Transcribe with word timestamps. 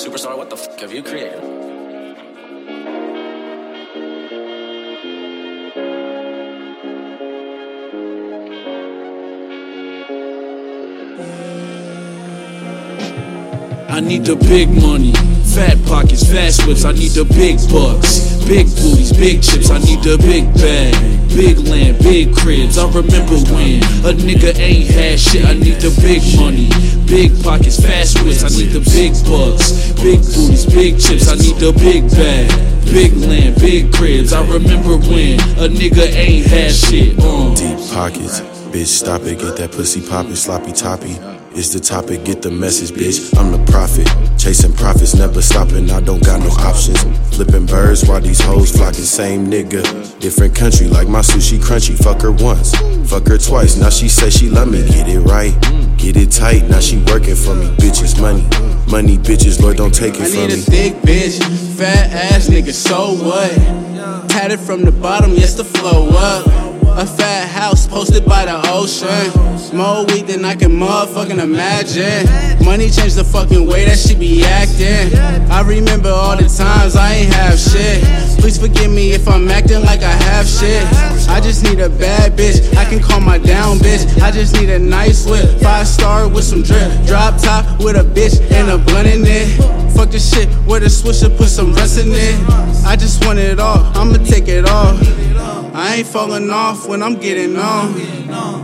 Superstar, 0.00 0.34
what 0.34 0.48
the 0.48 0.56
fuck 0.56 0.80
have 0.80 0.94
you 0.94 1.02
created? 1.02 1.42
I 13.90 14.00
need 14.00 14.24
the 14.24 14.36
big 14.36 14.70
money, 14.70 15.12
fat 15.54 15.76
pockets, 15.86 16.24
fast 16.30 16.66
whips. 16.66 16.84
I 16.84 16.92
need 16.92 17.12
the 17.12 17.24
big 17.24 17.58
bucks, 17.70 18.38
big 18.46 18.66
booties, 18.78 19.12
big 19.12 19.42
chips. 19.42 19.70
I 19.70 19.78
need 19.78 20.02
the 20.02 20.16
big 20.18 20.46
bag, 20.54 20.94
big 21.28 21.58
land, 21.66 21.98
big 21.98 22.34
cribs. 22.34 22.78
I 22.78 22.86
remember 22.86 23.34
when 23.50 23.82
a 24.06 24.14
nigga 24.14 24.54
ain't 24.58 24.90
had 24.90 25.18
shit. 25.18 25.44
I 25.44 25.54
need 25.54 25.82
the 25.82 25.90
big 26.00 26.22
money, 26.38 26.70
big 27.06 27.34
pockets, 27.42 27.80
fast 27.80 28.22
whips. 28.22 28.44
I 28.44 28.48
need 28.48 28.70
the 28.70 28.84
big 28.94 29.12
bucks, 29.26 29.92
big 29.98 30.22
booties, 30.22 30.66
big 30.66 31.00
chips. 31.00 31.28
I 31.28 31.34
need 31.34 31.56
the 31.56 31.72
big 31.72 32.06
bag, 32.10 32.46
big 32.86 33.12
land, 33.16 33.58
big 33.60 33.92
cribs. 33.92 34.32
I 34.32 34.46
remember 34.46 34.96
when 34.96 35.40
a 35.58 35.66
nigga 35.66 36.06
ain't 36.14 36.46
had 36.46 36.72
shit. 36.72 37.18
Uh. 37.18 37.54
Deep 37.54 37.78
pockets, 37.90 38.40
bitch, 38.70 38.86
stop 38.86 39.22
it, 39.22 39.38
get 39.38 39.56
that 39.56 39.72
pussy 39.72 40.00
poppin', 40.00 40.36
sloppy 40.36 40.72
toppy. 40.72 41.39
It's 41.52 41.70
the 41.70 41.80
topic, 41.80 42.24
get 42.24 42.42
the 42.42 42.50
message, 42.50 42.92
bitch. 42.92 43.36
I'm 43.36 43.50
the 43.50 43.58
prophet, 43.70 44.06
chasing 44.38 44.72
profits, 44.72 45.16
never 45.16 45.42
stopping. 45.42 45.90
I 45.90 46.00
don't 46.00 46.24
got 46.24 46.40
no 46.40 46.48
options. 46.50 47.02
Flipping 47.34 47.66
birds 47.66 48.06
while 48.08 48.20
these 48.20 48.40
hoes 48.40 48.70
flocking, 48.70 49.02
same 49.02 49.48
nigga. 49.48 49.82
Different 50.20 50.54
country, 50.54 50.86
like 50.86 51.08
my 51.08 51.20
sushi 51.20 51.58
crunchy. 51.58 51.98
Fuck 51.98 52.22
her 52.22 52.30
once, 52.30 52.76
fuck 53.10 53.26
her 53.26 53.36
twice. 53.36 53.76
Now 53.76 53.90
she 53.90 54.08
say 54.08 54.30
she 54.30 54.48
love 54.48 54.70
me, 54.70 54.86
get 54.86 55.08
it 55.08 55.18
right, 55.20 55.52
get 55.98 56.16
it 56.16 56.30
tight. 56.30 56.68
Now 56.70 56.78
she 56.78 56.98
working 57.10 57.34
for 57.34 57.56
me, 57.56 57.66
bitches 57.76 58.20
money, 58.20 58.46
money 58.88 59.18
bitches. 59.18 59.60
Lord, 59.60 59.76
don't 59.76 59.94
take 59.94 60.14
it 60.14 60.28
from 60.28 60.32
me. 60.32 60.44
I 60.44 60.46
need 60.46 60.54
a 60.54 60.56
thick 60.56 60.94
bitch, 61.02 61.42
fat 61.76 62.12
ass 62.12 62.48
nigga, 62.48 62.72
so 62.72 63.14
what? 63.24 63.50
Tatted 64.30 64.60
from 64.60 64.84
the 64.84 64.92
bottom, 64.92 65.32
yes, 65.32 65.54
the 65.54 65.64
flow 65.64 66.10
up. 66.10 66.69
A 67.00 67.06
fat 67.06 67.48
house 67.48 67.86
posted 67.86 68.26
by 68.26 68.44
the 68.44 68.60
ocean. 68.68 69.32
More 69.74 70.04
weed 70.04 70.26
than 70.26 70.44
I 70.44 70.54
can 70.54 70.72
motherfucking 70.72 71.42
imagine. 71.42 72.28
Money 72.62 72.90
changed 72.90 73.16
the 73.16 73.24
fucking 73.24 73.66
way 73.66 73.86
that 73.86 73.98
she 73.98 74.14
be 74.14 74.44
acting. 74.44 75.18
I 75.50 75.62
remember 75.62 76.10
all 76.10 76.36
the 76.36 76.44
times 76.44 76.96
I 76.96 77.14
ain't 77.14 77.32
have 77.32 77.58
shit. 77.58 78.04
Please 78.38 78.58
forgive 78.58 78.90
me 78.90 79.12
if 79.12 79.26
I'm 79.26 79.48
acting 79.48 79.80
like 79.80 80.02
I 80.02 80.12
have 80.28 80.46
shit. 80.46 80.84
I 81.30 81.40
just 81.40 81.64
need 81.64 81.80
a 81.80 81.88
bad 81.88 82.36
bitch. 82.36 82.60
I 82.76 82.84
can 82.84 83.00
call 83.00 83.20
my 83.20 83.38
down 83.38 83.78
bitch. 83.78 84.20
I 84.20 84.30
just 84.30 84.54
need 84.60 84.68
a 84.68 84.78
nice 84.78 85.24
whip. 85.24 85.58
Five 85.62 85.88
star 85.88 86.28
with 86.28 86.44
some 86.44 86.62
drip. 86.62 86.92
Drop 87.06 87.40
top 87.40 87.64
with 87.80 87.96
a 87.96 88.04
bitch 88.04 88.38
and 88.52 88.68
a 88.68 88.76
blunt 88.76 89.08
in 89.08 89.22
it. 89.24 89.89
Fuck 90.00 90.12
this 90.12 90.32
shit 90.32 90.48
with 90.66 90.82
a 90.82 90.86
swisher, 90.86 91.28
put 91.36 91.50
some 91.50 91.74
rest 91.74 91.98
in 91.98 92.06
it. 92.08 92.86
I 92.86 92.96
just 92.96 93.22
want 93.26 93.38
it 93.38 93.60
all, 93.60 93.84
I'ma 93.94 94.16
take 94.24 94.48
it 94.48 94.64
all. 94.64 94.96
I 95.76 95.96
ain't 95.96 96.06
falling 96.06 96.48
off 96.48 96.88
when 96.88 97.02
I'm 97.02 97.16
getting 97.16 97.58
on. 97.58 97.92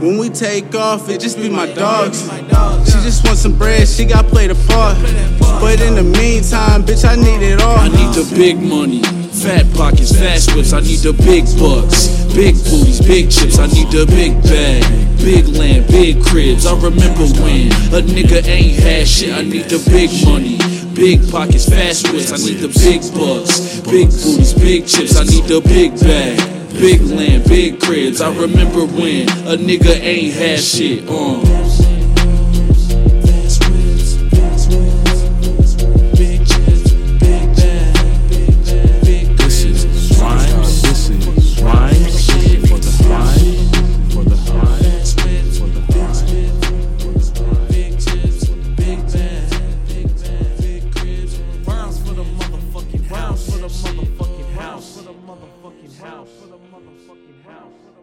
When 0.00 0.16
we 0.16 0.30
take 0.30 0.74
off, 0.74 1.10
it 1.10 1.20
just 1.20 1.36
be 1.36 1.50
my 1.50 1.70
dogs. 1.74 2.22
She 2.86 2.98
just 3.04 3.22
wants 3.22 3.42
some 3.42 3.58
bread, 3.58 3.86
she 3.86 4.06
got 4.06 4.24
played 4.28 4.50
a 4.50 4.54
part. 4.54 4.96
But 5.60 5.78
in 5.82 5.96
the 5.96 6.04
meantime, 6.04 6.84
bitch, 6.84 7.04
I 7.06 7.16
need 7.16 7.42
it 7.44 7.60
all. 7.60 7.80
I 7.80 7.88
need 7.88 8.14
the 8.14 8.34
big 8.34 8.58
money, 8.58 9.02
fat 9.28 9.70
pockets, 9.74 10.18
fast 10.18 10.56
whips. 10.56 10.72
I 10.72 10.80
need 10.80 11.00
the 11.00 11.12
big 11.12 11.44
bucks, 11.60 12.24
big 12.32 12.54
booties, 12.64 13.02
big 13.02 13.30
chips. 13.30 13.58
I 13.58 13.66
need 13.66 13.90
the 13.90 14.06
big 14.06 14.42
bag, 14.42 14.82
big 15.18 15.48
land, 15.48 15.86
big 15.88 16.24
cribs. 16.24 16.64
I 16.64 16.72
remember 16.76 17.26
when 17.44 17.68
a 17.92 18.00
nigga 18.00 18.42
ain't 18.48 18.80
had 18.80 19.06
shit. 19.06 19.34
I 19.34 19.42
need 19.42 19.66
the 19.66 19.84
big 19.90 20.08
money. 20.24 20.75
Big 20.96 21.30
pockets, 21.30 21.68
fast 21.68 22.10
whips. 22.10 22.32
I 22.32 22.38
need 22.38 22.56
the 22.56 22.68
big 22.68 23.02
bucks, 23.12 23.80
big 23.80 24.08
booties, 24.08 24.54
big 24.54 24.86
chips. 24.86 25.14
I 25.16 25.24
need 25.24 25.44
the 25.44 25.60
big 25.60 25.92
bag, 26.00 26.38
big 26.72 27.02
land, 27.02 27.44
big 27.44 27.78
cribs. 27.80 28.22
I 28.22 28.34
remember 28.34 28.86
when 28.86 29.28
a 29.46 29.58
nigga 29.60 29.94
ain't 30.00 30.32
had 30.32 30.58
shit. 30.58 31.06
Uh. 31.06 31.65
house. 56.00 56.30
for 56.40 56.48
the 56.48 56.58
motherfucking 56.58 57.44
house. 57.44 57.96